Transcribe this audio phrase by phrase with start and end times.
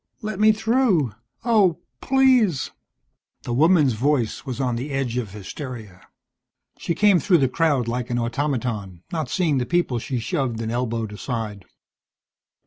[0.23, 1.13] "Let me through!
[1.45, 2.71] Oh, please"
[3.43, 6.01] The woman's voice was on the edge of hysteria.
[6.79, 10.71] She came through the crowd like an automaton, not seeing the people she shoved and
[10.71, 11.65] elbowed aside.